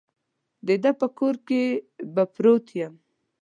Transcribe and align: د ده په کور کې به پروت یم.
د 0.67 0.69
ده 0.83 0.91
په 0.99 1.07
کور 1.17 1.35
کې 1.47 1.61
به 2.13 2.23
پروت 2.33 2.67
یم. 2.79 2.93